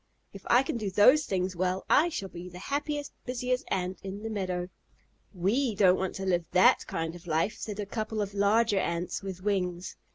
If 0.33 0.41
I 0.47 0.63
can 0.63 0.77
do 0.77 0.89
those 0.89 1.27
things 1.27 1.55
well, 1.55 1.85
I 1.87 2.09
shall 2.09 2.27
be 2.27 2.49
the 2.49 2.57
happiest, 2.57 3.13
busiest 3.23 3.65
Ant 3.67 3.99
in 4.01 4.23
the 4.23 4.31
meadow." 4.31 4.69
"We 5.31 5.75
don't 5.75 5.95
want 5.99 6.15
to 6.15 6.25
live 6.25 6.45
that 6.53 6.87
kind 6.87 7.13
of 7.15 7.27
life," 7.27 7.55
said 7.59 7.79
a 7.79 7.85
couple 7.85 8.19
of 8.19 8.33
larger 8.33 8.79
Ants 8.79 9.21
with 9.21 9.43
wings. 9.43 9.97